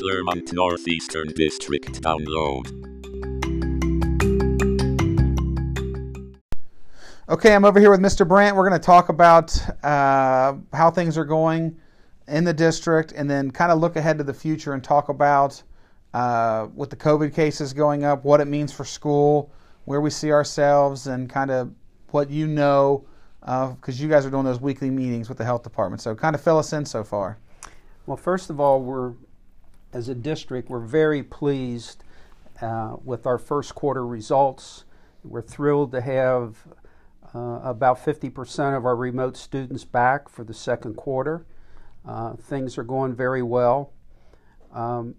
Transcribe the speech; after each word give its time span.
Clermont 0.00 0.50
Northeastern 0.54 1.28
District 1.28 2.00
download. 2.00 2.66
Okay, 7.28 7.54
I'm 7.54 7.66
over 7.66 7.78
here 7.78 7.90
with 7.90 8.00
Mr. 8.00 8.26
Brandt. 8.26 8.56
We're 8.56 8.66
going 8.66 8.80
to 8.80 8.84
talk 8.84 9.10
about 9.10 9.54
uh, 9.84 10.54
how 10.72 10.90
things 10.90 11.18
are 11.18 11.26
going 11.26 11.76
in 12.28 12.44
the 12.44 12.54
district 12.54 13.12
and 13.12 13.28
then 13.28 13.50
kind 13.50 13.70
of 13.70 13.78
look 13.78 13.96
ahead 13.96 14.16
to 14.16 14.24
the 14.24 14.32
future 14.32 14.72
and 14.72 14.82
talk 14.82 15.10
about 15.10 15.62
uh, 16.14 16.68
with 16.74 16.88
the 16.88 16.96
COVID 16.96 17.34
cases 17.34 17.74
going 17.74 18.02
up, 18.02 18.24
what 18.24 18.40
it 18.40 18.46
means 18.46 18.72
for 18.72 18.86
school, 18.86 19.52
where 19.84 20.00
we 20.00 20.08
see 20.08 20.32
ourselves, 20.32 21.08
and 21.08 21.28
kind 21.28 21.50
of 21.50 21.74
what 22.10 22.30
you 22.30 22.46
know 22.46 23.04
because 23.40 24.00
uh, 24.00 24.02
you 24.02 24.08
guys 24.08 24.24
are 24.24 24.30
doing 24.30 24.44
those 24.44 24.60
weekly 24.60 24.88
meetings 24.88 25.28
with 25.28 25.36
the 25.36 25.44
health 25.44 25.62
department. 25.62 26.00
So, 26.00 26.14
kind 26.14 26.34
of 26.34 26.40
fill 26.40 26.58
us 26.58 26.72
in 26.72 26.86
so 26.86 27.04
far. 27.04 27.38
Well, 28.06 28.16
first 28.16 28.50
of 28.50 28.60
all, 28.60 28.80
we're 28.82 29.12
as 29.92 30.08
a 30.08 30.14
district, 30.14 30.68
we're 30.68 30.80
very 30.80 31.22
pleased 31.22 32.04
uh, 32.60 32.96
with 33.04 33.26
our 33.26 33.38
first 33.38 33.74
quarter 33.74 34.06
results. 34.06 34.84
We're 35.24 35.42
thrilled 35.42 35.92
to 35.92 36.00
have 36.00 36.56
uh, 37.34 37.60
about 37.62 38.04
50% 38.04 38.76
of 38.76 38.84
our 38.84 38.96
remote 38.96 39.36
students 39.36 39.84
back 39.84 40.28
for 40.28 40.44
the 40.44 40.54
second 40.54 40.94
quarter. 40.96 41.46
Uh, 42.06 42.34
things 42.34 42.78
are 42.78 42.82
going 42.82 43.14
very 43.14 43.42
well. 43.42 43.92
Um, 44.72 45.16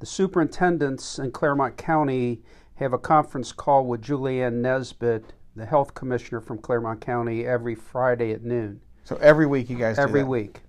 the 0.00 0.06
superintendents 0.06 1.18
in 1.18 1.30
Clermont 1.30 1.76
County 1.76 2.42
have 2.74 2.92
a 2.92 2.98
conference 2.98 3.52
call 3.52 3.86
with 3.86 4.02
Julianne 4.02 4.54
Nesbit, 4.54 5.32
the 5.54 5.64
health 5.64 5.94
commissioner 5.94 6.40
from 6.40 6.58
Clermont 6.58 7.00
County, 7.00 7.46
every 7.46 7.74
Friday 7.74 8.32
at 8.32 8.42
noon. 8.42 8.80
So 9.04 9.16
every 9.16 9.46
week 9.46 9.70
you 9.70 9.76
guys 9.76 9.98
every 9.98 10.24
week, 10.24 10.60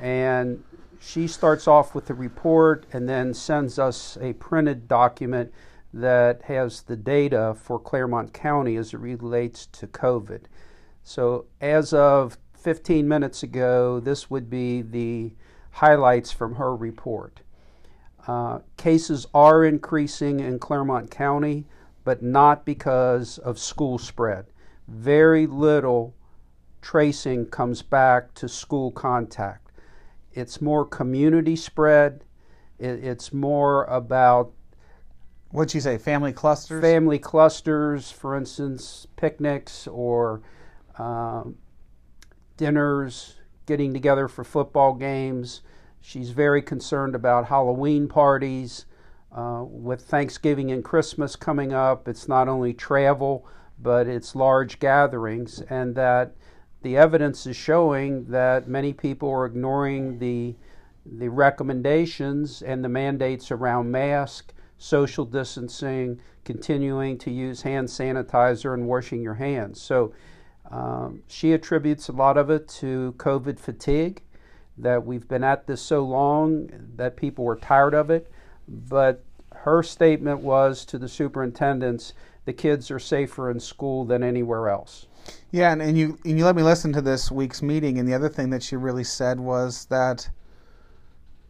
and 0.00 0.62
she 1.00 1.26
starts 1.26 1.68
off 1.68 1.94
with 1.94 2.06
the 2.06 2.14
report 2.14 2.86
and 2.92 3.08
then 3.08 3.32
sends 3.34 3.78
us 3.78 4.18
a 4.20 4.32
printed 4.34 4.88
document 4.88 5.52
that 5.92 6.42
has 6.42 6.82
the 6.82 6.96
data 6.96 7.56
for 7.58 7.78
Clermont 7.78 8.32
County 8.32 8.76
as 8.76 8.92
it 8.92 9.00
relates 9.00 9.66
to 9.66 9.86
COVID. 9.86 10.42
So, 11.02 11.46
as 11.60 11.92
of 11.94 12.36
15 12.54 13.08
minutes 13.08 13.42
ago, 13.42 14.00
this 14.00 14.28
would 14.28 14.50
be 14.50 14.82
the 14.82 15.32
highlights 15.70 16.32
from 16.32 16.56
her 16.56 16.74
report. 16.74 17.40
Uh, 18.26 18.58
cases 18.76 19.26
are 19.32 19.64
increasing 19.64 20.40
in 20.40 20.58
Clermont 20.58 21.10
County, 21.10 21.66
but 22.04 22.22
not 22.22 22.66
because 22.66 23.38
of 23.38 23.58
school 23.58 23.98
spread. 23.98 24.46
Very 24.86 25.46
little 25.46 26.14
tracing 26.82 27.46
comes 27.46 27.80
back 27.80 28.34
to 28.34 28.48
school 28.48 28.90
contact. 28.90 29.67
It's 30.32 30.60
more 30.60 30.84
community 30.84 31.56
spread, 31.56 32.24
it, 32.78 33.04
it's 33.04 33.32
more 33.32 33.84
about 33.84 34.52
What'd 35.50 35.72
you 35.72 35.80
say? 35.80 35.96
Family 35.96 36.32
clusters? 36.32 36.82
Family 36.82 37.18
clusters, 37.18 38.10
for 38.10 38.36
instance, 38.36 39.06
picnics 39.16 39.86
or 39.86 40.42
um, 40.98 41.56
dinners, 42.58 43.36
getting 43.64 43.94
together 43.94 44.28
for 44.28 44.44
football 44.44 44.92
games. 44.92 45.62
She's 46.02 46.30
very 46.30 46.60
concerned 46.60 47.14
about 47.14 47.46
Halloween 47.46 48.08
parties. 48.08 48.84
Uh, 49.30 49.62
with 49.62 50.02
Thanksgiving 50.02 50.70
and 50.70 50.82
Christmas 50.82 51.36
coming 51.36 51.72
up, 51.72 52.08
it's 52.08 52.28
not 52.28 52.48
only 52.48 52.72
travel, 52.72 53.46
but 53.78 54.06
it's 54.06 54.34
large 54.34 54.78
gatherings, 54.78 55.60
and 55.68 55.94
that 55.94 56.34
the 56.82 56.96
evidence 56.96 57.46
is 57.46 57.56
showing 57.56 58.24
that 58.26 58.68
many 58.68 58.92
people 58.92 59.30
are 59.30 59.46
ignoring 59.46 60.18
the 60.18 60.54
the 61.10 61.28
recommendations 61.28 62.60
and 62.60 62.84
the 62.84 62.88
mandates 62.88 63.50
around 63.50 63.90
mask, 63.90 64.52
social 64.76 65.24
distancing, 65.24 66.20
continuing 66.44 67.16
to 67.16 67.30
use 67.30 67.62
hand 67.62 67.88
sanitizer, 67.88 68.74
and 68.74 68.86
washing 68.86 69.22
your 69.22 69.34
hands. 69.34 69.80
So 69.80 70.12
um, 70.70 71.22
she 71.26 71.54
attributes 71.54 72.08
a 72.08 72.12
lot 72.12 72.36
of 72.36 72.50
it 72.50 72.68
to 72.80 73.14
COVID 73.16 73.58
fatigue, 73.58 74.22
that 74.76 75.04
we've 75.04 75.26
been 75.26 75.44
at 75.44 75.66
this 75.66 75.82
so 75.82 76.04
long 76.04 76.70
that 76.96 77.16
people 77.16 77.44
were 77.44 77.56
tired 77.56 77.94
of 77.94 78.10
it. 78.10 78.30
But 78.68 79.24
her 79.54 79.82
statement 79.82 80.40
was 80.40 80.84
to 80.86 80.98
the 80.98 81.08
superintendents 81.08 82.12
the 82.44 82.52
kids 82.52 82.90
are 82.90 82.98
safer 82.98 83.50
in 83.50 83.60
school 83.60 84.04
than 84.04 84.22
anywhere 84.22 84.68
else. 84.68 85.06
Yeah, 85.50 85.72
and, 85.72 85.80
and 85.80 85.96
you 85.96 86.18
and 86.24 86.38
you 86.38 86.44
let 86.44 86.56
me 86.56 86.62
listen 86.62 86.92
to 86.92 87.00
this 87.00 87.30
week's 87.30 87.62
meeting, 87.62 87.98
and 87.98 88.08
the 88.08 88.14
other 88.14 88.28
thing 88.28 88.50
that 88.50 88.62
she 88.62 88.76
really 88.76 89.04
said 89.04 89.40
was 89.40 89.86
that 89.86 90.28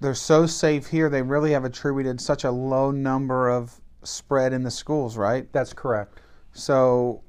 they're 0.00 0.14
so 0.14 0.46
safe 0.46 0.86
here. 0.86 1.10
They 1.10 1.22
really 1.22 1.52
have 1.52 1.64
attributed 1.64 2.20
such 2.20 2.44
a 2.44 2.50
low 2.50 2.90
number 2.90 3.48
of 3.48 3.80
spread 4.04 4.52
in 4.52 4.62
the 4.62 4.70
schools, 4.70 5.16
right? 5.16 5.52
That's 5.52 5.72
correct. 5.72 6.20
So 6.52 7.22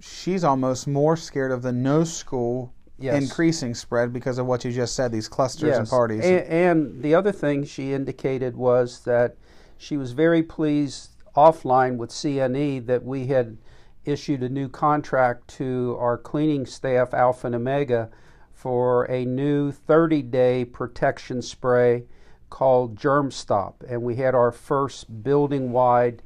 she's 0.00 0.44
almost 0.44 0.86
more 0.86 1.16
scared 1.16 1.52
of 1.52 1.62
the 1.62 1.72
no 1.72 2.04
school 2.04 2.72
yes. 2.98 3.22
increasing 3.22 3.74
spread 3.74 4.12
because 4.12 4.38
of 4.38 4.46
what 4.46 4.64
you 4.64 4.72
just 4.72 4.94
said, 4.94 5.12
these 5.12 5.28
clusters 5.28 5.68
yes. 5.68 5.78
and 5.78 5.88
parties. 5.88 6.24
And, 6.24 6.44
and 6.46 7.02
the 7.02 7.14
other 7.14 7.32
thing 7.32 7.64
she 7.64 7.92
indicated 7.92 8.56
was 8.56 9.00
that 9.04 9.36
she 9.78 9.96
was 9.96 10.12
very 10.12 10.42
pleased 10.42 11.10
offline 11.34 11.96
with 11.96 12.10
CNE 12.10 12.86
that 12.86 13.04
we 13.04 13.26
had 13.26 13.58
issued 14.06 14.42
a 14.42 14.48
new 14.48 14.68
contract 14.68 15.48
to 15.48 15.96
our 15.98 16.16
cleaning 16.16 16.66
staff, 16.66 17.12
Alpha 17.12 17.46
and 17.48 17.56
Omega 17.56 18.10
for 18.52 19.04
a 19.10 19.24
new 19.24 19.70
30 19.70 20.22
day 20.22 20.64
protection 20.64 21.42
spray 21.42 22.04
called 22.48 22.96
Germ 22.96 23.30
Stop. 23.30 23.84
And 23.88 24.02
we 24.02 24.16
had 24.16 24.34
our 24.34 24.52
first 24.52 25.22
building 25.22 25.72
wide 25.72 26.22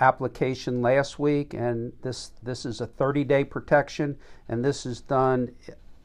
application 0.00 0.80
last 0.80 1.18
week, 1.18 1.54
and 1.54 1.92
this, 2.02 2.32
this 2.42 2.64
is 2.64 2.80
a 2.80 2.86
30 2.86 3.24
day 3.24 3.44
protection, 3.44 4.16
and 4.48 4.64
this 4.64 4.86
is 4.86 5.00
done 5.00 5.50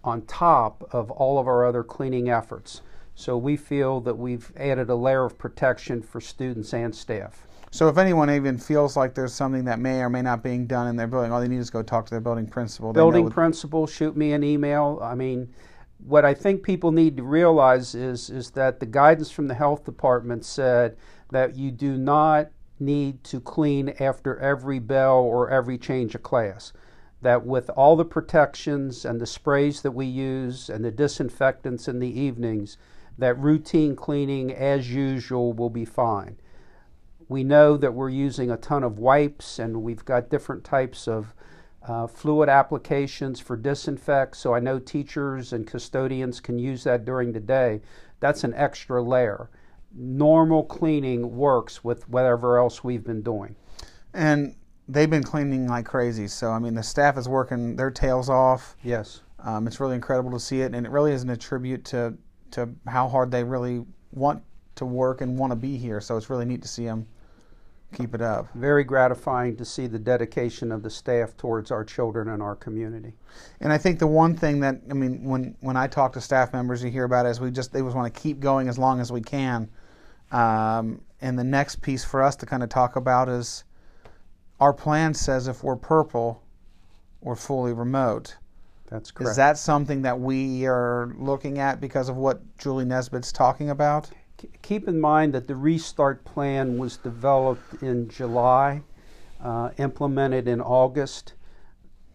on 0.03 0.21
top 0.23 0.87
of 0.91 1.11
all 1.11 1.39
of 1.39 1.47
our 1.47 1.65
other 1.65 1.83
cleaning 1.83 2.29
efforts. 2.29 2.81
So 3.15 3.37
we 3.37 3.57
feel 3.57 3.99
that 4.01 4.17
we've 4.17 4.51
added 4.55 4.89
a 4.89 4.95
layer 4.95 5.25
of 5.25 5.37
protection 5.37 6.01
for 6.01 6.21
students 6.21 6.73
and 6.73 6.95
staff. 6.95 7.46
So 7.71 7.89
if 7.89 7.97
anyone 7.97 8.29
even 8.29 8.57
feels 8.57 8.95
like 8.95 9.13
there's 9.13 9.33
something 9.33 9.65
that 9.65 9.79
may 9.79 9.99
or 9.99 10.09
may 10.09 10.21
not 10.21 10.41
being 10.41 10.67
done 10.67 10.87
in 10.87 10.95
their 10.95 11.07
building, 11.07 11.31
all 11.31 11.41
they 11.41 11.47
need 11.47 11.59
is 11.59 11.69
go 11.69 11.83
talk 11.83 12.05
to 12.05 12.11
their 12.11 12.21
building 12.21 12.47
principal. 12.47 12.93
Building 12.93 13.29
principal, 13.29 13.85
shoot 13.85 14.15
me 14.15 14.31
an 14.33 14.43
email. 14.43 14.99
I 15.01 15.15
mean, 15.15 15.53
what 15.99 16.25
I 16.25 16.33
think 16.33 16.63
people 16.63 16.91
need 16.91 17.17
to 17.17 17.23
realize 17.23 17.95
is 17.95 18.29
is 18.29 18.51
that 18.51 18.79
the 18.79 18.85
guidance 18.85 19.31
from 19.31 19.47
the 19.47 19.55
health 19.55 19.83
department 19.83 20.45
said 20.45 20.95
that 21.31 21.55
you 21.55 21.71
do 21.71 21.97
not 21.97 22.49
need 22.79 23.23
to 23.25 23.39
clean 23.39 23.89
after 23.99 24.37
every 24.39 24.79
bell 24.79 25.17
or 25.17 25.49
every 25.49 25.77
change 25.77 26.15
of 26.15 26.23
class. 26.23 26.71
That 27.21 27.45
with 27.45 27.69
all 27.71 27.95
the 27.95 28.05
protections 28.05 29.03
and 29.03 29.19
the 29.19 29.25
sprays 29.25 29.81
that 29.81 29.91
we 29.91 30.05
use 30.05 30.69
and 30.69 30.85
the 30.85 30.91
disinfectants 30.91 31.87
in 31.87 31.99
the 31.99 32.19
evenings, 32.19 32.77
that 33.17 33.37
routine 33.39 33.95
cleaning 33.95 34.53
as 34.53 34.93
usual 34.93 35.51
will 35.51 35.71
be 35.71 35.85
fine. 35.85 36.37
We 37.29 37.43
know 37.43 37.77
that 37.77 37.93
we're 37.93 38.09
using 38.09 38.51
a 38.51 38.57
ton 38.57 38.83
of 38.83 38.99
wipes 38.99 39.59
and 39.59 39.83
we've 39.83 40.05
got 40.05 40.29
different 40.29 40.63
types 40.63 41.07
of 41.07 41.33
uh, 41.85 42.07
fluid 42.07 42.49
applications 42.49 43.39
for 43.39 43.55
disinfect. 43.55 44.35
So 44.37 44.53
I 44.53 44.59
know 44.59 44.79
teachers 44.79 45.53
and 45.53 45.65
custodians 45.65 46.39
can 46.39 46.59
use 46.59 46.83
that 46.83 47.05
during 47.05 47.31
the 47.31 47.39
day. 47.39 47.81
That's 48.19 48.43
an 48.43 48.53
extra 48.53 49.01
layer. 49.01 49.49
Normal 49.93 50.63
cleaning 50.63 51.35
works 51.35 51.83
with 51.83 52.07
whatever 52.09 52.57
else 52.57 52.83
we've 52.83 53.03
been 53.03 53.21
doing. 53.21 53.55
And 54.13 54.55
they've 54.87 55.09
been 55.09 55.23
cleaning 55.23 55.67
like 55.67 55.85
crazy. 55.85 56.27
So 56.27 56.51
I 56.51 56.59
mean, 56.59 56.75
the 56.75 56.83
staff 56.83 57.17
is 57.17 57.27
working 57.27 57.75
their 57.75 57.91
tails 57.91 58.29
off. 58.29 58.75
Yes. 58.83 59.21
Um, 59.39 59.67
it's 59.67 59.79
really 59.79 59.95
incredible 59.95 60.31
to 60.31 60.39
see 60.39 60.61
it, 60.61 60.73
and 60.73 60.85
it 60.85 60.89
really 60.89 61.13
is 61.13 61.23
an 61.23 61.29
attribute 61.29 61.85
to 61.85 62.17
to 62.51 62.69
how 62.87 63.07
hard 63.07 63.29
they 63.29 63.43
really 63.43 63.85
want 64.11 64.41
to 64.75 64.85
work 64.85 65.21
and 65.21 65.37
want 65.37 65.51
to 65.51 65.55
be 65.55 65.77
here. 65.77 66.01
So 66.01 66.17
it's 66.17 66.29
really 66.29 66.45
neat 66.45 66.61
to 66.63 66.67
see 66.67 66.85
them 66.85 67.05
Keep 67.93 68.15
it 68.15 68.21
up. 68.21 68.47
Very 68.53 68.83
gratifying 68.83 69.55
to 69.55 69.63
see 69.63 69.87
the 69.87 69.97
dedication 69.97 70.71
of 70.73 70.83
the 70.83 70.89
staff 70.89 71.37
towards 71.37 71.71
our 71.71 71.85
children 71.85 72.27
and 72.27 72.43
our 72.43 72.55
community. 72.55 73.13
And 73.61 73.71
I 73.71 73.77
think 73.77 73.99
the 73.99 74.07
one 74.07 74.35
thing 74.35 74.59
that 74.59 74.81
I 74.91 74.93
mean, 74.93 75.23
when 75.23 75.55
when 75.61 75.77
I 75.77 75.87
talk 75.87 76.13
to 76.13 76.21
staff 76.21 76.51
members, 76.51 76.83
you 76.83 76.91
hear 76.91 77.05
about 77.05 77.25
it 77.25 77.29
is 77.29 77.39
we 77.39 77.49
just 77.49 77.71
they 77.71 77.81
just 77.81 77.95
want 77.95 78.13
to 78.13 78.19
keep 78.19 78.41
going 78.41 78.67
as 78.67 78.77
long 78.77 78.99
as 78.99 79.11
we 79.11 79.21
can. 79.21 79.69
Um, 80.31 81.01
and 81.21 81.39
the 81.39 81.43
next 81.45 81.81
piece 81.81 82.03
for 82.03 82.21
us 82.21 82.35
to 82.37 82.45
kind 82.45 82.61
of 82.61 82.69
talk 82.69 82.97
about 82.97 83.29
is 83.29 83.63
our 84.59 84.73
plan 84.73 85.13
says 85.13 85.47
if 85.47 85.63
we're 85.63 85.77
purple, 85.77 86.43
we're 87.21 87.35
fully 87.35 87.71
remote. 87.71 88.35
That's 88.89 89.11
correct. 89.11 89.31
Is 89.31 89.35
that 89.37 89.57
something 89.57 90.01
that 90.01 90.19
we 90.19 90.65
are 90.65 91.13
looking 91.17 91.59
at 91.59 91.79
because 91.79 92.09
of 92.09 92.17
what 92.17 92.41
Julie 92.57 92.85
Nesbit's 92.85 93.31
talking 93.31 93.69
about? 93.69 94.09
Keep 94.61 94.87
in 94.87 94.99
mind 94.99 95.33
that 95.33 95.47
the 95.47 95.55
restart 95.55 96.23
plan 96.25 96.77
was 96.77 96.97
developed 96.97 97.81
in 97.81 98.09
July, 98.09 98.83
uh, 99.41 99.71
implemented 99.77 100.47
in 100.47 100.61
August, 100.61 101.33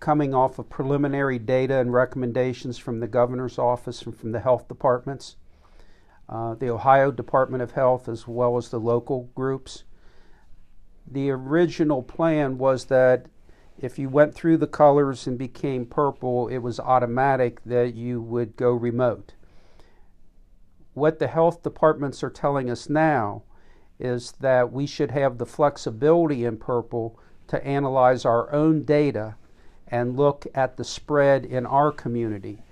coming 0.00 0.34
off 0.34 0.58
of 0.58 0.68
preliminary 0.68 1.38
data 1.38 1.78
and 1.78 1.92
recommendations 1.92 2.78
from 2.78 3.00
the 3.00 3.06
governor's 3.06 3.58
office 3.58 4.02
and 4.02 4.16
from 4.16 4.32
the 4.32 4.40
health 4.40 4.66
departments. 4.68 5.36
uh, 6.28 6.54
the 6.54 6.70
Ohio 6.70 7.10
Department 7.10 7.62
of 7.62 7.72
Health, 7.72 8.08
as 8.08 8.26
well 8.26 8.56
as 8.56 8.68
the 8.70 8.80
local 8.80 9.30
groups. 9.34 9.84
The 11.06 11.30
original 11.30 12.02
plan 12.02 12.58
was 12.58 12.86
that 12.86 13.26
if 13.78 13.98
you 13.98 14.08
went 14.08 14.34
through 14.34 14.58
the 14.58 14.66
colors 14.66 15.26
and 15.26 15.36
became 15.36 15.84
purple, 15.84 16.48
it 16.48 16.58
was 16.58 16.80
automatic 16.80 17.62
that 17.64 17.94
you 17.94 18.20
would 18.22 18.56
go 18.56 18.70
remote. 18.72 19.34
What 20.94 21.18
the 21.18 21.28
health 21.28 21.62
departments 21.62 22.22
are 22.22 22.30
telling 22.30 22.70
us 22.70 22.88
now 22.88 23.42
is 23.98 24.32
that 24.40 24.72
we 24.72 24.86
should 24.86 25.10
have 25.10 25.38
the 25.38 25.46
flexibility 25.46 26.44
in 26.44 26.56
purple 26.58 27.18
to 27.48 27.64
analyze 27.66 28.24
our 28.24 28.52
own 28.52 28.82
data 28.84 29.36
and 29.88 30.16
look 30.16 30.46
at 30.54 30.76
the 30.76 30.84
spread 30.84 31.44
in 31.44 31.66
our 31.66 31.92
community. 31.92 32.62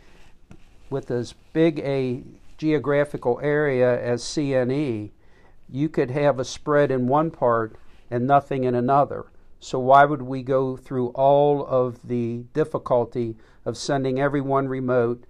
With 0.90 1.10
as 1.10 1.34
big 1.52 1.78
a 1.80 2.22
geographical 2.58 3.38
area 3.42 4.02
as 4.02 4.22
CNE, 4.22 5.10
you 5.68 5.88
could 5.88 6.10
have 6.10 6.38
a 6.38 6.44
spread 6.44 6.90
in 6.90 7.06
one 7.06 7.30
part 7.30 7.76
and 8.10 8.26
nothing 8.26 8.64
in 8.64 8.74
another. 8.74 9.26
So, 9.60 9.78
why 9.78 10.04
would 10.04 10.22
we 10.22 10.42
go 10.42 10.76
through 10.76 11.08
all 11.08 11.64
of 11.66 12.08
the 12.08 12.44
difficulty 12.54 13.36
of 13.64 13.76
sending 13.76 14.18
everyone 14.18 14.68
remote, 14.68 15.24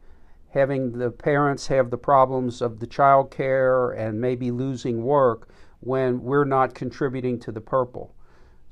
having 0.51 0.93
the 0.93 1.11
parents 1.11 1.67
have 1.69 1.91
the 1.91 1.99
problems 1.99 2.61
of 2.61 2.81
the 2.81 2.87
child 2.87 3.31
care 3.31 3.91
and 3.91 4.21
maybe 4.21 4.51
losing 4.51 5.03
work 5.03 5.49
when 5.81 6.23
we're 6.23 6.45
not 6.45 6.75
contributing 6.75 7.39
to 7.41 7.53
the 7.53 7.61
purple? 7.61 8.15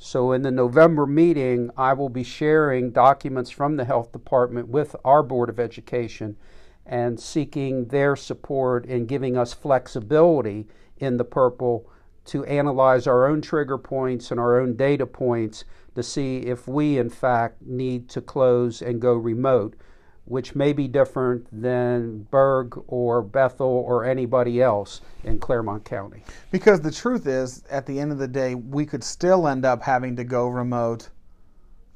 So, 0.00 0.30
in 0.30 0.42
the 0.42 0.52
November 0.52 1.06
meeting, 1.06 1.70
I 1.76 1.92
will 1.92 2.08
be 2.08 2.22
sharing 2.22 2.92
documents 2.92 3.50
from 3.50 3.76
the 3.76 3.84
health 3.84 4.12
department 4.12 4.68
with 4.68 4.94
our 5.04 5.24
Board 5.24 5.48
of 5.48 5.58
Education 5.58 6.36
and 6.86 7.18
seeking 7.18 7.86
their 7.86 8.14
support 8.14 8.86
in 8.86 9.06
giving 9.06 9.36
us 9.36 9.52
flexibility 9.52 10.68
in 10.98 11.16
the 11.16 11.24
purple 11.24 11.90
to 12.26 12.44
analyze 12.44 13.06
our 13.06 13.26
own 13.26 13.40
trigger 13.40 13.78
points 13.78 14.30
and 14.30 14.38
our 14.38 14.60
own 14.60 14.76
data 14.76 15.06
points 15.06 15.64
to 15.94 16.02
see 16.02 16.38
if 16.38 16.68
we, 16.68 16.96
in 16.98 17.10
fact, 17.10 17.60
need 17.62 18.08
to 18.08 18.20
close 18.20 18.80
and 18.80 19.00
go 19.00 19.14
remote, 19.14 19.74
which 20.28 20.54
may 20.54 20.72
be 20.72 20.86
different 20.86 21.46
than 21.50 22.26
Berg 22.30 22.78
or 22.86 23.22
Bethel 23.22 23.66
or 23.66 24.04
anybody 24.04 24.60
else 24.60 25.00
in 25.24 25.38
Clermont 25.38 25.84
County. 25.84 26.22
Because 26.50 26.80
the 26.80 26.90
truth 26.90 27.26
is, 27.26 27.64
at 27.70 27.86
the 27.86 27.98
end 27.98 28.12
of 28.12 28.18
the 28.18 28.28
day, 28.28 28.54
we 28.54 28.84
could 28.84 29.02
still 29.02 29.48
end 29.48 29.64
up 29.64 29.82
having 29.82 30.14
to 30.16 30.24
go 30.24 30.46
remote 30.48 31.08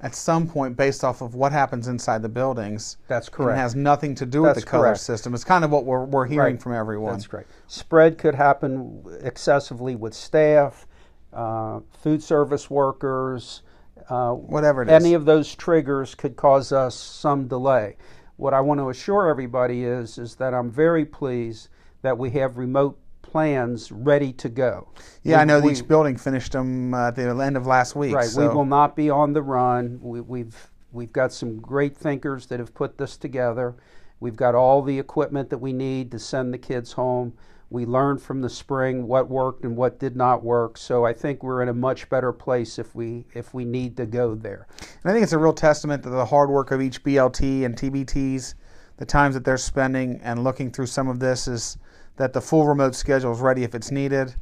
at 0.01 0.15
some 0.15 0.49
point 0.49 0.77
based 0.77 1.05
off 1.05 1.21
of 1.21 1.35
what 1.35 1.53
happens 1.53 1.87
inside 1.89 2.23
the 2.23 2.29
buildings. 2.29 2.97
That's 3.07 3.29
correct. 3.29 3.57
it 3.57 3.61
has 3.61 3.77
nothing 3.77 4.15
to 4.17 4.27
do 4.27 4.43
with 4.43 4.55
That's 4.55 4.65
the 4.65 4.71
color 4.71 4.85
correct. 4.85 5.01
system. 5.01 5.35
It's 5.35 5.45
kind 5.45 5.65
of 5.65 5.71
what 5.71 5.85
we're, 5.85 6.05
we're 6.05 6.27
hearing 6.27 6.55
Right. 6.55 6.63
from 6.63 6.73
everyone. 6.73 7.13
That's 7.13 7.27
great. 7.27 7.47
Spread 7.69 8.19
could 8.19 8.35
happen 8.35 9.05
excessively 9.21 9.95
with 9.95 10.15
staff, 10.15 10.87
uh, 11.33 11.81
food 12.03 12.23
service 12.23 12.69
workers. 12.71 13.63
Uh, 14.09 14.33
Whatever 14.33 14.83
it 14.83 14.89
is. 14.89 14.93
any 15.05 15.15
of 15.15 15.25
those 15.27 15.55
triggers 15.55 16.17
could 16.17 16.35
cause 16.35 16.73
us 16.73 16.97
some 16.97 17.47
delay. 17.47 17.97
What 18.43 18.55
I 18.55 18.61
want 18.61 18.81
to 18.81 18.91
assure 18.91 19.29
everybody 19.29 19.85
is 19.85 20.19
is 20.19 20.35
that 20.35 20.53
I'm 20.53 20.69
very 20.69 21.05
pleased 21.05 21.69
that 22.03 22.19
we 22.19 22.31
have 22.31 22.59
remote 22.59 22.99
plans 23.23 23.93
ready 23.93 24.33
to 24.33 24.49
go. 24.49 24.89
yeah, 25.23 25.39
I 25.39 25.45
know 25.45 25.61
we- 25.61 25.71
each 25.71 25.87
building 25.87 26.17
finished 26.17 26.51
them 26.51 26.93
uh, 26.93 27.07
at 27.07 27.15
the 27.15 27.29
end 27.29 27.57
of 27.57 27.69
last 27.69 27.95
week. 27.95 28.17
Right. 28.17 28.25
So. 28.25 28.41
We 28.41 28.53
will 28.53 28.65
not 28.65 28.97
be 28.97 29.09
on 29.11 29.33
the 29.33 29.43
run. 29.43 30.01
We, 30.03 30.21
we've 30.21 30.73
we've 30.91 31.13
got 31.13 31.33
some 31.33 31.61
great 31.61 31.97
thinkers 31.97 32.47
that 32.47 32.59
have 32.59 32.75
put 32.75 32.99
this 32.99 33.17
together. 33.17 33.77
We've 34.19 34.35
got 34.35 34.57
all 34.57 34.83
the 34.83 34.99
equipment 34.99 35.49
that 35.51 35.59
we 35.59 35.73
need 35.73 36.11
to 36.11 36.19
send 36.19 36.53
the 36.53 36.59
kids 36.59 36.91
home. 36.95 37.35
We 37.73 37.87
learned 37.87 38.21
from 38.21 38.43
the 38.43 38.51
spring 38.51 39.07
what 39.07 39.31
worked 39.31 39.65
and 39.65 39.77
what 39.77 39.99
did 39.99 40.15
not 40.15 40.45
work. 40.45 40.77
So 40.77 41.07
I 41.07 41.13
think 41.13 41.43
we're 41.43 41.63
in 41.63 41.69
a 41.69 41.75
much 41.75 42.09
better 42.09 42.33
place 42.33 42.79
if 42.79 42.95
we 42.95 43.25
if 43.35 43.55
we 43.55 43.65
need 43.65 43.97
to 43.97 44.07
go 44.07 44.35
there. 44.35 44.67
And 44.81 45.11
I 45.11 45.13
think 45.13 45.23
it's 45.23 45.33
a 45.33 45.39
real 45.39 45.55
testament 45.55 46.03
to 46.03 46.11
the 46.11 46.25
hard 46.25 46.51
work 46.51 46.71
of 46.71 46.83
each 46.83 47.03
BLT 47.03 47.65
and 47.65 47.75
TBTs, 47.75 48.55
the 48.99 49.07
times 49.07 49.35
that 49.35 49.45
they're 49.45 49.57
spending 49.57 50.21
and 50.23 50.45
looking 50.45 50.71
through 50.71 50.87
some 50.87 51.09
of 51.09 51.19
this 51.19 51.49
is 51.49 51.79
that 52.17 52.33
the 52.33 52.41
full 52.41 52.67
remote 52.67 52.95
schedule 52.95 53.33
is 53.33 53.41
ready 53.41 53.65
if 53.65 53.75
it's 53.75 53.91
needed, 53.91 54.35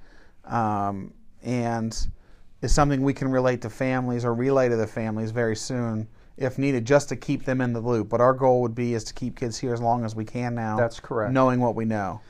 um, 0.44 1.14
and 1.42 2.08
is 2.62 2.74
something 2.74 3.02
we 3.02 3.14
can 3.14 3.30
relate 3.30 3.62
to 3.62 3.70
families 3.70 4.24
or 4.24 4.34
relay 4.34 4.68
to 4.68 4.76
the 4.76 4.86
families 4.86 5.30
very 5.30 5.56
soon 5.56 6.08
if 6.36 6.58
needed, 6.58 6.86
just 6.86 7.08
to 7.10 7.16
keep 7.16 7.44
them 7.44 7.60
in 7.60 7.72
the 7.72 7.80
loop. 7.80 8.08
But 8.08 8.20
our 8.20 8.32
goal 8.32 8.62
would 8.62 8.74
be 8.74 8.94
is 8.94 9.04
to 9.04 9.14
keep 9.14 9.38
kids 9.38 9.58
here 9.58 9.74
as 9.74 9.80
long 9.80 10.04
as 10.04 10.16
we 10.16 10.24
can 10.24 10.54
now. 10.54 10.76
That's 10.76 10.98
correct. 10.98 11.32
Knowing 11.32 11.60
what 11.60 11.74
we 11.74 11.84
know. 11.84 12.20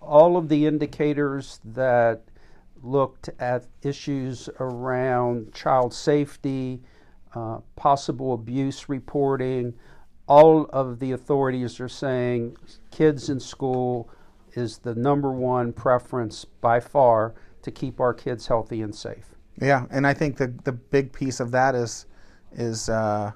All 0.00 0.36
of 0.36 0.48
the 0.48 0.66
indicators 0.66 1.60
that 1.64 2.22
looked 2.82 3.30
at 3.38 3.66
issues 3.82 4.48
around 4.60 5.52
child 5.54 5.94
safety, 5.94 6.82
uh, 7.34 7.58
possible 7.76 8.34
abuse 8.34 8.88
reporting, 8.88 9.74
all 10.26 10.66
of 10.72 10.98
the 10.98 11.12
authorities 11.12 11.80
are 11.80 11.88
saying 11.88 12.56
kids 12.90 13.28
in 13.28 13.40
school 13.40 14.10
is 14.54 14.78
the 14.78 14.94
number 14.94 15.32
one 15.32 15.72
preference 15.72 16.44
by 16.44 16.78
far 16.80 17.34
to 17.62 17.70
keep 17.70 18.00
our 18.00 18.12
kids 18.12 18.46
healthy 18.46 18.82
and 18.82 18.94
safe. 18.94 19.34
Yeah, 19.60 19.86
and 19.90 20.06
I 20.06 20.14
think 20.14 20.36
the 20.36 20.48
the 20.64 20.72
big 20.72 21.12
piece 21.12 21.40
of 21.40 21.50
that 21.50 21.74
is 21.74 22.06
is 22.52 22.88
uh, 22.88 23.32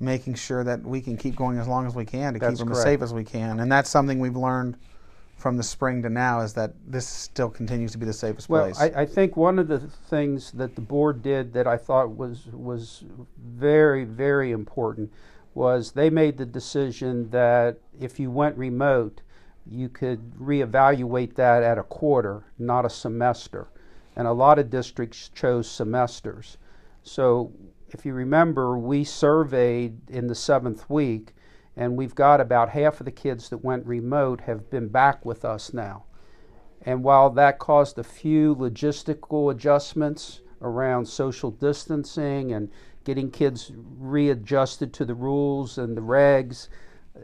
making 0.00 0.34
sure 0.34 0.64
that 0.64 0.82
we 0.82 1.00
can 1.00 1.16
keep 1.16 1.36
going 1.36 1.58
as 1.58 1.68
long 1.68 1.86
as 1.86 1.94
we 1.94 2.04
can 2.04 2.34
to 2.34 2.38
That's 2.38 2.58
keep 2.58 2.66
them 2.66 2.72
as 2.72 2.82
safe 2.82 3.02
as 3.02 3.14
we 3.14 3.24
can, 3.24 3.60
and 3.60 3.70
that's 3.70 3.88
something 3.88 4.18
we've 4.18 4.36
learned 4.36 4.76
from 5.36 5.56
the 5.58 5.62
spring 5.62 6.02
to 6.02 6.08
now 6.08 6.40
is 6.40 6.54
that 6.54 6.72
this 6.86 7.06
still 7.06 7.50
continues 7.50 7.92
to 7.92 7.98
be 7.98 8.06
the 8.06 8.12
safest 8.12 8.48
Well, 8.48 8.64
place. 8.64 8.80
I, 8.80 9.02
I 9.02 9.06
think 9.06 9.36
one 9.36 9.58
of 9.58 9.68
the 9.68 9.78
things 9.78 10.50
that 10.52 10.74
the 10.74 10.80
board 10.80 11.22
did 11.22 11.52
that 11.52 11.66
I 11.66 11.76
thought 11.76 12.16
was 12.16 12.46
was 12.46 13.04
very 13.38 14.04
very 14.04 14.50
important 14.50 15.12
was 15.54 15.92
they 15.92 16.10
made 16.10 16.38
the 16.38 16.46
decision 16.46 17.30
that 17.30 17.78
if 18.00 18.18
you 18.18 18.30
went 18.30 18.56
remote, 18.58 19.22
you 19.70 19.88
could 19.88 20.34
reevaluate 20.38 21.34
that 21.34 21.62
at 21.62 21.78
a 21.78 21.82
quarter, 21.82 22.44
not 22.58 22.84
a 22.84 22.90
semester, 22.90 23.68
and 24.14 24.26
a 24.26 24.32
lot 24.32 24.58
of 24.58 24.70
districts 24.70 25.30
chose 25.34 25.70
semesters. 25.70 26.58
So 27.02 27.52
if 27.90 28.04
you 28.04 28.12
remember, 28.12 28.76
we 28.78 29.04
surveyed 29.04 30.10
in 30.10 30.26
the 30.26 30.34
seventh 30.34 30.88
week, 30.90 31.34
and 31.76 31.96
we've 31.96 32.14
got 32.14 32.40
about 32.40 32.70
half 32.70 33.00
of 33.00 33.04
the 33.04 33.12
kids 33.12 33.50
that 33.50 33.58
went 33.58 33.86
remote 33.86 34.40
have 34.42 34.70
been 34.70 34.88
back 34.88 35.24
with 35.24 35.44
us 35.44 35.74
now. 35.74 36.04
And 36.82 37.02
while 37.02 37.30
that 37.30 37.58
caused 37.58 37.98
a 37.98 38.04
few 38.04 38.54
logistical 38.54 39.50
adjustments 39.50 40.40
around 40.62 41.06
social 41.06 41.50
distancing 41.50 42.52
and 42.52 42.70
getting 43.04 43.30
kids 43.30 43.72
readjusted 43.98 44.92
to 44.94 45.04
the 45.04 45.14
rules 45.14 45.78
and 45.78 45.96
the 45.96 46.02
regs, 46.02 46.68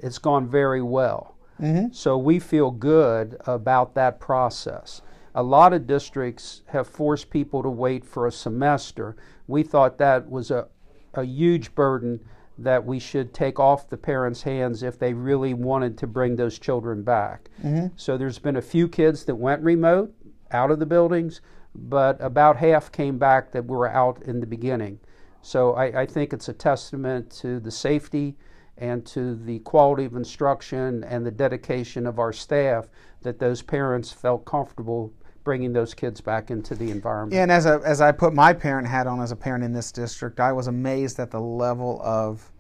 it's 0.03 0.19
gone 0.19 0.47
very 0.47 0.83
well. 0.83 1.37
Mm-hmm. 1.61 1.93
So 1.93 2.19
we 2.19 2.39
feel 2.39 2.71
good 2.71 3.37
about 3.47 3.95
that 3.95 4.21
process. 4.21 5.01
A 5.35 5.43
lot 5.43 5.73
of 5.73 5.87
districts 5.87 6.63
have 6.67 6.87
forced 6.87 7.31
people 7.31 7.63
to 7.63 7.71
wait 7.71 8.05
for 8.05 8.27
a 8.27 8.33
semester. 8.33 9.17
We 9.47 9.63
thought 9.63 9.99
that 9.99 10.29
was 10.29 10.51
a, 10.51 10.69
a 11.15 11.25
huge 11.25 11.75
burden 11.75 12.21
that 12.59 12.85
we 12.85 12.99
should 12.99 13.33
take 13.33 13.59
off 13.59 13.89
the 13.89 13.97
parents' 13.97 14.43
hands 14.43 14.83
if 14.83 14.99
they 14.99 15.13
really 15.15 15.55
wanted 15.55 15.97
to 15.99 16.07
bring 16.07 16.37
those 16.37 16.59
children 16.59 17.03
back. 17.03 17.49
Mm-hmm. 17.63 17.89
So 17.97 18.17
there's 18.17 18.39
been 18.39 18.57
a 18.57 18.63
few 18.63 18.89
kids 18.89 19.25
that 19.25 19.35
went 19.35 19.63
remote 19.63 20.15
out 20.51 20.71
of 20.71 20.79
the 20.79 20.87
buildings, 20.87 21.41
but 21.75 22.17
about 22.21 22.57
half 22.57 22.93
came 22.93 23.19
back 23.19 23.53
that 23.53 23.67
were 23.67 23.89
out 23.89 24.23
in 24.23 24.41
the 24.41 24.47
beginning. 24.47 25.01
So 25.41 25.73
I, 25.75 26.03
I 26.03 26.07
think 26.07 26.33
it's 26.33 26.49
a 26.49 26.53
testament 26.53 27.31
to 27.41 27.59
the 27.59 27.71
safety 27.71 28.37
and 28.79 29.05
to 29.07 29.35
the 29.35 29.59
quality 29.61 30.05
of 30.05 30.15
instruction 30.15 31.05
and 31.05 31.27
the 31.27 31.31
dedication 31.31 32.07
of 32.07 32.19
our 32.19 32.33
staff 32.33 32.89
that 33.23 33.39
those 33.39 33.63
parents 33.63 34.13
felt 34.13 34.45
comfortable 34.45 35.13
bringing 35.45 35.73
those 35.73 35.95
kids 35.95 36.21
back 36.21 36.51
into 36.51 36.75
the 36.75 36.91
environment. 36.91 37.35
And 37.35 37.51
as 37.51 37.67
a, 37.67 37.81
as 37.85 38.01
I 38.01 38.13
put 38.13 38.33
my 38.33 38.53
parent 38.53 38.87
hat 38.87 39.07
on 39.07 39.21
as 39.21 39.33
a 39.33 39.37
parent 39.37 39.65
in 39.65 39.73
this 39.73 39.93
district, 39.93 40.41
I 40.41 40.53
was 40.53 40.67
amazed 40.67 41.19
at 41.19 41.31
the 41.31 41.41
level 41.41 42.01
of 42.03 42.51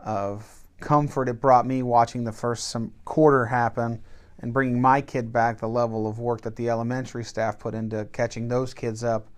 of 0.00 0.60
comfort 0.80 1.28
it 1.28 1.40
brought 1.40 1.66
me 1.66 1.82
watching 1.82 2.24
the 2.24 2.32
first 2.32 2.68
some 2.68 2.92
quarter 3.06 3.46
happen 3.46 4.02
and 4.40 4.52
bringing 4.52 4.80
my 4.80 5.00
kid 5.00 5.32
back. 5.32 5.58
The 5.58 5.68
level 5.68 6.06
of 6.06 6.18
work 6.18 6.42
that 6.42 6.56
the 6.56 6.68
elementary 6.68 7.24
staff 7.24 7.58
put 7.58 7.74
into 7.74 8.04
catching 8.12 8.48
those 8.48 8.74
kids 8.74 9.02
up 9.02 9.28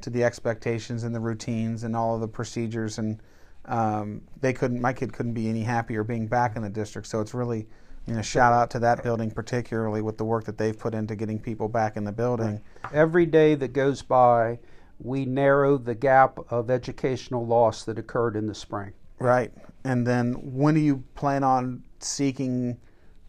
to 0.00 0.10
the 0.10 0.24
expectations 0.24 1.04
and 1.04 1.14
the 1.14 1.20
routines 1.20 1.84
and 1.84 1.94
all 1.96 2.14
of 2.14 2.20
the 2.20 2.28
procedures, 2.28 2.98
and 2.98 3.20
um, 3.66 4.22
they 4.40 4.52
couldn't. 4.52 4.80
My 4.80 4.92
kid 4.92 5.12
couldn't 5.12 5.34
be 5.34 5.48
any 5.48 5.62
happier 5.62 6.04
being 6.04 6.26
back 6.26 6.56
in 6.56 6.62
the 6.62 6.70
district. 6.70 7.08
So 7.08 7.20
it's 7.20 7.34
really. 7.34 7.66
You 8.06 8.14
know, 8.14 8.22
shout 8.22 8.52
out 8.52 8.70
to 8.70 8.78
that 8.80 9.02
building 9.02 9.30
particularly 9.30 10.00
with 10.00 10.16
the 10.16 10.24
work 10.24 10.44
that 10.44 10.58
they've 10.58 10.78
put 10.78 10.94
into 10.94 11.16
getting 11.16 11.38
people 11.38 11.68
back 11.68 11.96
in 11.96 12.04
the 12.04 12.12
building. 12.12 12.60
Every 12.92 13.26
day 13.26 13.54
that 13.56 13.72
goes 13.72 14.02
by, 14.02 14.60
we 15.00 15.24
narrow 15.24 15.76
the 15.76 15.94
gap 15.94 16.38
of 16.50 16.70
educational 16.70 17.44
loss 17.44 17.84
that 17.84 17.98
occurred 17.98 18.36
in 18.36 18.46
the 18.46 18.54
spring. 18.54 18.92
Right. 19.18 19.52
And 19.84 20.06
then 20.06 20.34
when 20.34 20.74
do 20.74 20.80
you 20.80 21.02
plan 21.14 21.42
on 21.42 21.82
seeking 21.98 22.78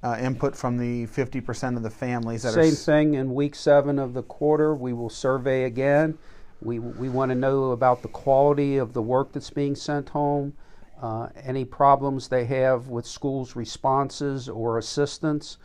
uh, 0.04 0.18
input 0.20 0.56
from 0.56 0.78
the 0.78 1.08
50% 1.08 1.76
of 1.76 1.84
the 1.84 1.90
families 1.90 2.44
that 2.44 2.54
Same 2.54 2.74
are. 2.74 2.76
thing 2.76 3.14
in 3.16 3.34
week 3.34 3.56
seven 3.56 3.98
of 4.00 4.14
the 4.14 4.24
quarter. 4.24 4.74
We 4.76 4.94
will 4.94 5.10
survey 5.10 5.64
again. 5.64 6.18
We, 6.62 6.80
we 6.80 7.10
want 7.10 7.30
to 7.30 7.36
know 7.36 7.72
about 7.72 8.02
the 8.02 8.08
quality 8.08 8.78
of 8.78 8.94
the 8.94 9.02
work 9.02 9.32
that's 9.32 9.50
being 9.50 9.76
sent 9.76 10.10
home, 10.10 10.54
uh, 11.02 11.30
any 11.44 11.66
problems 11.66 12.28
they 12.28 12.46
have 12.46 12.88
with 12.88 13.06
schools' 13.06 13.56
responses 13.56 14.50
or 14.50 14.78
assistance. 14.78 15.58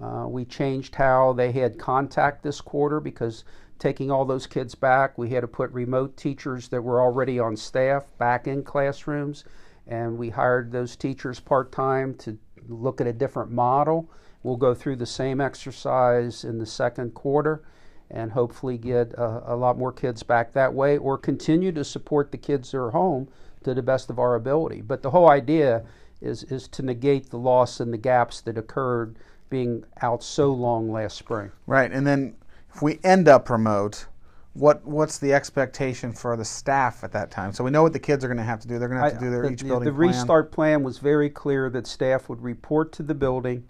Uh, 0.00 0.26
we 0.28 0.44
changed 0.44 0.94
how 0.94 1.32
they 1.32 1.52
had 1.52 1.78
contact 1.78 2.42
this 2.42 2.60
quarter 2.60 3.00
because 3.00 3.44
taking 3.78 4.10
all 4.10 4.24
those 4.24 4.46
kids 4.46 4.74
back, 4.74 5.16
we 5.18 5.30
had 5.30 5.40
to 5.40 5.48
put 5.48 5.70
remote 5.72 6.16
teachers 6.16 6.68
that 6.68 6.82
were 6.82 7.00
already 7.00 7.38
on 7.38 7.56
staff 7.56 8.04
back 8.18 8.46
in 8.46 8.62
classrooms, 8.62 9.44
and 9.86 10.18
we 10.18 10.30
hired 10.30 10.72
those 10.72 10.96
teachers 10.96 11.40
part 11.40 11.72
time 11.72 12.14
to 12.14 12.38
look 12.68 13.00
at 13.00 13.06
a 13.06 13.12
different 13.12 13.50
model. 13.50 14.10
We'll 14.42 14.56
go 14.56 14.74
through 14.74 14.96
the 14.96 15.06
same 15.06 15.40
exercise 15.40 16.44
in 16.44 16.58
the 16.58 16.66
second 16.66 17.14
quarter 17.14 17.62
and 18.10 18.32
hopefully 18.32 18.78
get 18.78 19.12
a, 19.14 19.52
a, 19.52 19.56
lot 19.56 19.76
more 19.76 19.92
kids 19.92 20.22
back 20.22 20.52
that 20.52 20.72
way 20.72 20.96
or 20.96 21.18
continue 21.18 21.72
to 21.72 21.84
support 21.84 22.30
the 22.30 22.38
kids 22.38 22.70
that 22.70 22.78
are 22.78 22.92
home 22.92 23.28
to 23.66 23.74
the 23.74 23.82
best 23.82 24.10
of 24.10 24.18
our 24.20 24.36
ability. 24.36 24.80
But 24.80 25.02
the 25.02 25.10
whole 25.10 25.28
idea 25.28 25.84
is, 26.20 26.44
is 26.44 26.68
to 26.68 26.82
negate 26.82 27.30
the 27.30 27.36
loss 27.36 27.80
and 27.80 27.92
the 27.92 27.98
gaps 27.98 28.40
that 28.42 28.56
occurred 28.56 29.16
being 29.50 29.84
out 30.02 30.22
so 30.22 30.52
long 30.52 30.90
last 30.90 31.18
spring. 31.18 31.50
Right. 31.66 31.90
And 31.90 32.06
then 32.06 32.36
if 32.72 32.80
we 32.80 33.00
end 33.02 33.28
up 33.28 33.50
remote, 33.50 34.06
what 34.54 34.86
what's 34.86 35.18
the 35.18 35.34
expectation 35.34 36.12
for 36.12 36.36
the 36.36 36.44
staff 36.44 37.02
at 37.04 37.12
that 37.12 37.30
time? 37.30 37.52
So 37.52 37.64
we 37.64 37.70
know 37.70 37.82
what 37.82 37.92
the 37.92 37.98
kids 37.98 38.24
are 38.24 38.28
going 38.28 38.38
to 38.38 38.44
have 38.44 38.60
to 38.60 38.68
do. 38.68 38.78
They're 38.78 38.88
going 38.88 39.02
to 39.02 39.04
have 39.04 39.18
to 39.18 39.24
do 39.24 39.30
their 39.30 39.42
the, 39.42 39.50
each 39.50 39.64
building. 39.64 39.84
The 39.84 39.92
restart 39.92 40.52
plan 40.52 40.82
was 40.82 40.98
very 40.98 41.28
clear 41.28 41.68
that 41.70 41.86
staff 41.86 42.28
would 42.28 42.40
report 42.40 42.92
to 42.92 43.02
the 43.02 43.14
building. 43.14 43.64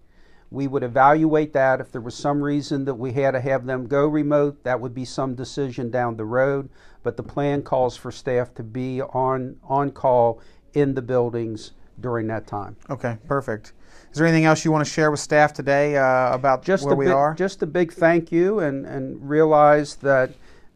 We 0.51 0.67
would 0.69 0.83
evaluate 0.83 1.53
that. 1.55 1.81
If 1.81 1.91
there 1.91 2.01
was 2.01 2.15
some 2.15 2.43
reason 2.43 2.85
that 2.85 2.95
we 2.95 3.13
had 3.13 3.33
to 3.33 3.41
have 3.41 3.67
them 3.67 3.87
go 3.87 4.07
remote, 4.07 4.63
that 4.65 4.81
would 4.81 4.95
be 4.95 5.05
some 5.05 5.35
decision 5.35 5.91
down 5.91 6.17
the 6.17 6.25
road. 6.25 6.69
But 7.03 7.17
the 7.17 7.23
plan 7.23 7.63
calls 7.63 7.97
for 7.97 8.13
staff 8.13 8.55
to 8.55 8.63
be 8.63 9.03
on 9.03 9.57
on 9.65 9.91
call 9.91 10.41
in 10.75 10.95
the 10.95 11.03
buildings 11.03 11.73
during 12.01 12.27
that 12.29 12.47
time. 12.47 12.77
Okay, 12.91 13.17
perfect. 13.27 13.73
Is 14.13 14.19
there 14.19 14.27
anything 14.27 14.45
else 14.45 14.65
you 14.65 14.73
want 14.73 14.85
to 14.87 14.91
share 14.91 15.11
with 15.11 15.21
staff 15.21 15.53
today 15.53 15.97
uh, 15.97 16.33
about 16.33 16.63
just 16.63 16.85
where 16.85 16.95
we 16.95 17.07
big, 17.07 17.15
are? 17.15 17.35
Just 17.35 17.63
a 17.63 17.67
big 17.67 17.93
thank 17.93 18.31
you, 18.31 18.61
and 18.61 18.87
and 18.87 19.29
realize 19.29 19.97
that 19.97 20.33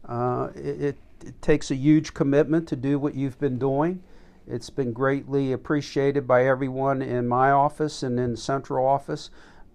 uh, 0.07 0.49
it, 0.55 0.97
it 1.23 1.41
takes 1.41 1.71
a 1.71 1.75
huge 1.75 2.13
commitment 2.13 2.67
to 2.67 2.75
do 2.75 2.99
what 2.99 3.15
you've 3.15 3.39
been 3.39 3.57
doing. 3.57 4.03
It's 4.47 4.69
been 4.69 4.91
greatly 4.91 5.53
appreciated 5.53 6.27
by 6.27 6.45
everyone 6.45 7.01
in 7.01 7.27
my 7.27 7.51
office 7.51 8.03
and 8.03 8.19
in 8.19 8.35
central 8.35 8.85
office. 8.85 9.29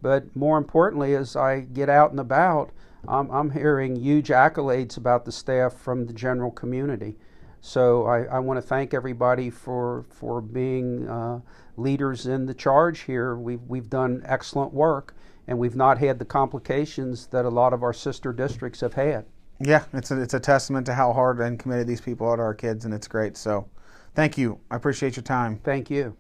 But 0.07 0.37
more 0.37 0.57
importantly, 0.57 1.17
as 1.17 1.35
I 1.35 1.63
get 1.63 1.89
out 1.89 2.13
and 2.13 2.21
about, 2.21 2.71
I'm, 3.09 3.29
I'm 3.29 3.51
hearing 3.51 3.97
huge 3.97 4.29
accolades 4.29 4.97
about 4.97 5.25
the 5.25 5.33
staff 5.33 5.73
from 5.73 6.07
the 6.07 6.13
general 6.13 6.53
community. 6.53 7.17
So 7.61 8.07
I, 8.07 8.23
I 8.27 8.39
want 8.39 8.57
to 8.57 8.63
thank 8.63 8.95
everybody 8.95 9.51
for 9.51 10.05
for 10.09 10.41
being 10.41 11.09
uh, 11.09 11.41
leaders 11.77 12.29
in 12.29 12.47
the 12.47 12.55
charge 12.55 13.01
here. 13.01 13.35
We've 13.35 13.63
we've 13.67 13.91
done 13.91 14.23
excellent 14.25 14.73
work, 14.73 15.17
and 15.49 15.59
we've 15.59 15.75
not 15.75 15.99
had 15.99 16.21
the 16.21 16.25
complications 16.25 17.27
that 17.33 17.45
a 17.45 17.51
lot 17.51 17.73
of 17.73 17.83
our 17.83 17.93
sister 17.93 18.33
districts 18.33 18.83
have 18.83 18.95
had. 18.95 19.25
Yeah, 19.59 19.87
it's 19.93 20.13
a, 20.13 20.23
it's 20.23 20.35
a 20.35 20.39
testament 20.39 20.87
to 20.87 20.95
how 20.95 21.15
hard 21.15 21.41
and 21.41 21.59
committed 21.59 21.89
these 21.89 22.01
people 22.01 22.29
are 22.29 22.37
to 22.37 22.43
our 22.45 22.55
kids, 22.55 22.85
and 22.85 22.95
it's 22.95 23.09
great. 23.09 23.37
So, 23.37 23.69
thank 24.15 24.39
you. 24.39 24.61
I 24.71 24.77
appreciate 24.77 25.17
your 25.17 25.25
time. 25.25 25.59
Thank 25.65 25.91
you. 25.91 26.17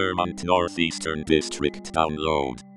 Clermont 0.00 0.44
Northeastern 0.44 1.22
District 1.24 1.92
download. 1.92 2.69